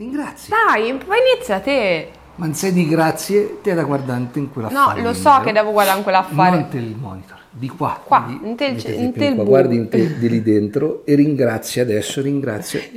[0.00, 0.56] Ringrazia.
[0.66, 2.08] Dai, poi inizia te.
[2.36, 5.72] Ma non sei di grazie, te da guardante in quella No, lo so che devo
[5.72, 6.56] guardare in quell'affare.
[6.56, 8.00] Non te il monitor, di qua.
[8.02, 11.04] Qua, quindi in te il- in te il qua, Guardi in te di lì dentro
[11.04, 12.80] e ringrazia adesso, ringrazia.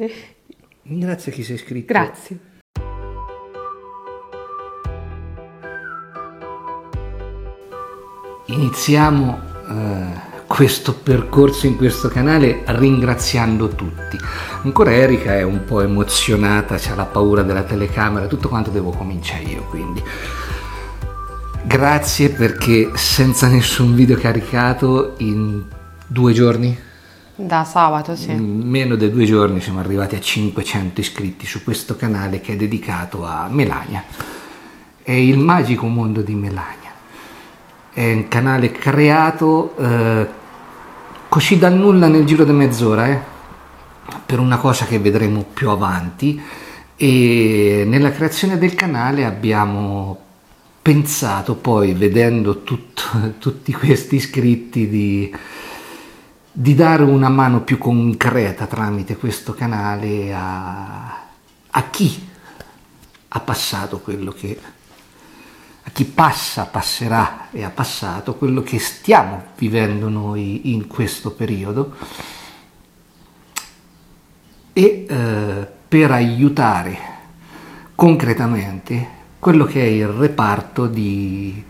[0.84, 1.92] Ringrazia chi sei iscritto.
[1.92, 2.40] Grazie.
[8.46, 9.40] Iniziamo
[9.70, 10.13] eh,
[10.54, 14.20] questo percorso in questo canale ringraziando tutti.
[14.62, 19.42] Ancora Erika è un po' emozionata, c'ha la paura della telecamera, tutto quanto devo cominciare
[19.46, 20.04] io quindi.
[21.64, 25.64] Grazie perché senza nessun video caricato in
[26.06, 26.78] due giorni,
[27.36, 28.30] Da sabato, sì.
[28.30, 32.56] in meno di due giorni siamo arrivati a 500 iscritti su questo canale che è
[32.56, 34.04] dedicato a Melania.
[35.02, 36.92] È il magico mondo di Melania.
[37.92, 40.42] È un canale creato eh,
[41.34, 43.20] così dal nulla nel giro di mezz'ora, eh,
[44.24, 46.40] per una cosa che vedremo più avanti.
[46.96, 50.16] E nella creazione del canale abbiamo
[50.80, 55.36] pensato poi, vedendo tutto- tutti questi iscritti, di,
[56.52, 61.20] di dare una mano più concreta tramite questo canale a,
[61.72, 62.28] a chi
[63.30, 64.60] ha passato quello che
[65.86, 71.96] a chi passa, passerà e ha passato quello che stiamo vivendo noi in questo periodo
[74.72, 76.98] e eh, per aiutare
[77.96, 81.64] concretamente quello che è il reparto di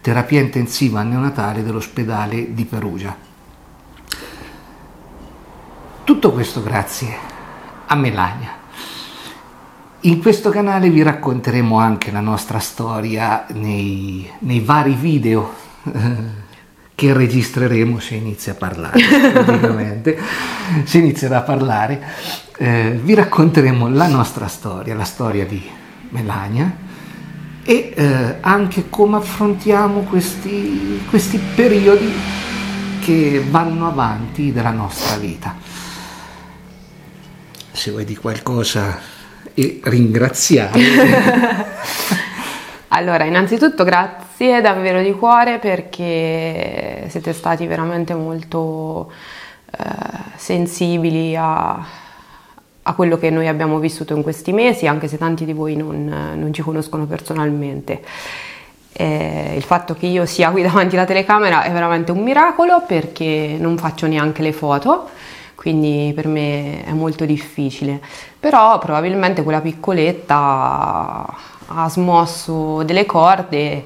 [0.00, 3.16] terapia intensiva neonatale dell'ospedale di Perugia.
[6.04, 7.16] Tutto questo grazie
[7.86, 8.57] a Melania.
[10.02, 16.14] In questo canale vi racconteremo anche la nostra storia nei, nei vari video eh,
[16.94, 19.00] che registreremo se inizia a parlare,
[19.42, 20.16] praticamente,
[20.84, 22.00] se inizierà a parlare.
[22.58, 25.60] eh, vi racconteremo la nostra storia, la storia di
[26.10, 26.72] Melania
[27.64, 32.12] e eh, anche come affrontiamo questi, questi periodi
[33.00, 35.56] che vanno avanti della nostra vita.
[37.72, 39.17] Se vuoi di qualcosa
[39.54, 40.80] e ringraziare.
[42.90, 49.12] Allora, innanzitutto grazie davvero di cuore perché siete stati veramente molto
[49.70, 49.84] eh,
[50.36, 51.84] sensibili a,
[52.82, 56.34] a quello che noi abbiamo vissuto in questi mesi, anche se tanti di voi non,
[56.34, 58.00] non ci conoscono personalmente.
[58.92, 63.56] Eh, il fatto che io sia qui davanti alla telecamera è veramente un miracolo perché
[63.60, 65.10] non faccio neanche le foto,
[65.58, 68.00] quindi per me è molto difficile.
[68.38, 71.26] Però probabilmente quella piccoletta
[71.66, 73.84] ha smosso delle corde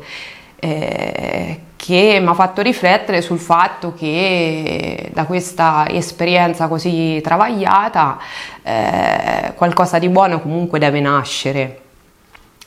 [0.57, 8.19] eh, che mi ha fatto riflettere sul fatto che da questa esperienza così travagliata
[8.63, 11.81] eh, qualcosa di buono comunque deve nascere.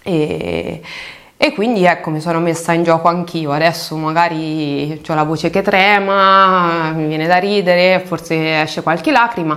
[0.02, 0.82] E,
[1.46, 3.52] e quindi ecco, mi sono messa in gioco anch'io.
[3.52, 9.56] Adesso magari ho la voce che trema, mi viene da ridere, forse esce qualche lacrima,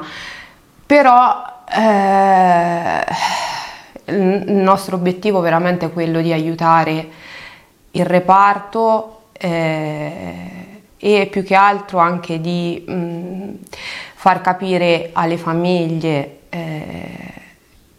[0.85, 1.43] però
[1.75, 3.05] eh,
[4.05, 7.09] il nostro obiettivo veramente è quello di aiutare
[7.93, 13.49] il reparto eh, e più che altro anche di mh,
[14.15, 17.33] far capire alle famiglie eh,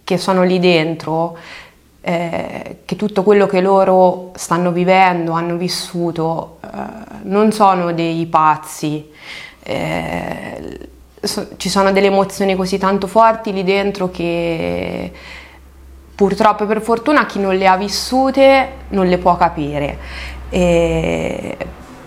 [0.03, 1.37] che sono lì dentro
[2.01, 6.67] eh, che tutto quello che loro stanno vivendo, hanno vissuto, eh,
[7.23, 9.09] non sono dei pazzi.
[9.63, 10.89] eh,
[11.21, 15.11] so- ci sono delle emozioni così tanto forti lì dentro che
[16.15, 19.97] purtroppo per fortuna chi non le ha vissute non le può capire.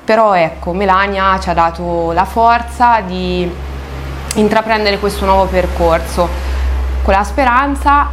[0.05, 3.49] Però ecco, Melania ci ha dato la forza di
[4.35, 6.29] intraprendere questo nuovo percorso
[7.03, 8.11] con la speranza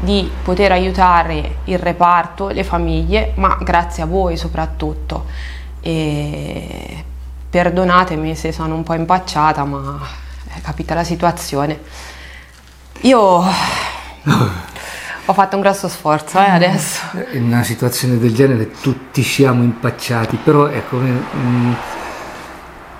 [0.00, 5.26] di poter aiutare il reparto, le famiglie, ma grazie a voi soprattutto.
[5.80, 7.04] E
[7.50, 9.98] perdonatemi se sono un po' impacciata, ma
[10.54, 11.80] è capita la situazione.
[13.02, 13.18] Io
[15.30, 17.00] ho fatto un grosso sforzo eh, adesso.
[17.32, 21.72] In una situazione del genere tutti siamo impacciati, però ecco, mm,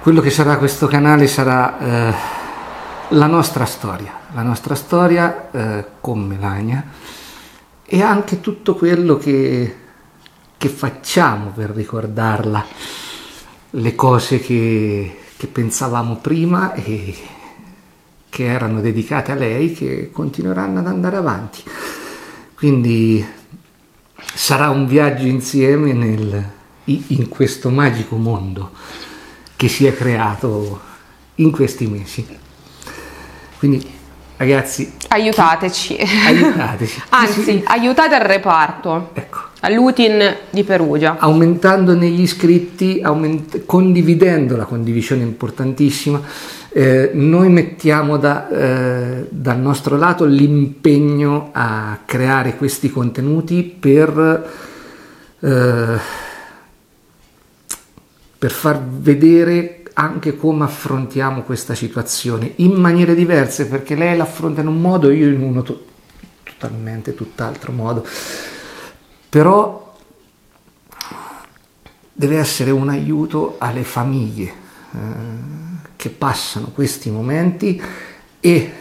[0.00, 2.14] quello che sarà questo canale sarà eh,
[3.10, 6.84] la nostra storia, la nostra storia eh, con Melania
[7.84, 9.76] e anche tutto quello che,
[10.56, 12.66] che facciamo per ricordarla,
[13.70, 17.16] le cose che, che pensavamo prima e
[18.28, 21.62] che erano dedicate a lei, che continueranno ad andare avanti.
[22.54, 23.26] Quindi
[24.34, 28.72] sarà un viaggio insieme nel- in questo magico mondo
[29.56, 30.80] che si è creato
[31.36, 32.46] in questi mesi.
[33.58, 33.96] Quindi
[34.38, 35.98] Ragazzi, aiutateci.
[36.26, 37.02] Aiutateci.
[37.10, 39.10] Anzi, aiutate il reparto.
[39.12, 39.38] Ecco.
[39.62, 41.16] All'Utin di Perugia.
[41.18, 46.22] Aumentando negli iscritti, aument- condividendo la condivisione importantissima,
[46.68, 54.50] eh, noi mettiamo da, eh, dal nostro lato l'impegno a creare questi contenuti per,
[55.40, 55.98] eh,
[58.38, 64.68] per far vedere anche come affrontiamo questa situazione in maniere diverse perché lei l'affronta in
[64.68, 65.84] un modo io in uno to-
[66.44, 68.06] totalmente tutt'altro modo.
[69.28, 69.96] Però
[72.12, 74.98] deve essere un aiuto alle famiglie eh,
[75.96, 77.82] che passano questi momenti
[78.38, 78.72] e eh,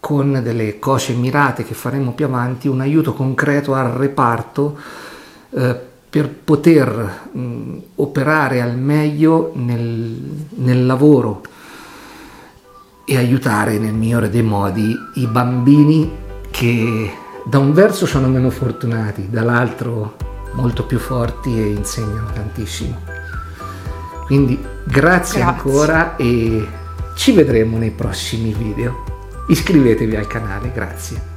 [0.00, 4.76] con delle cose mirate che faremo più avanti un aiuto concreto al reparto
[5.50, 5.80] eh,
[6.16, 11.42] per poter mh, operare al meglio nel, nel lavoro
[13.04, 16.10] e aiutare nel migliore dei modi i bambini
[16.50, 17.12] che
[17.44, 20.16] da un verso sono meno fortunati, dall'altro
[20.54, 22.98] molto più forti e insegnano tantissimo.
[24.24, 25.42] Quindi grazie, grazie.
[25.42, 26.66] ancora e
[27.14, 29.04] ci vedremo nei prossimi video.
[29.48, 31.35] Iscrivetevi al canale, grazie.